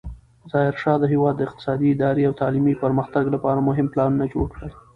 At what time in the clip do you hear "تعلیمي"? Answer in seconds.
2.41-2.73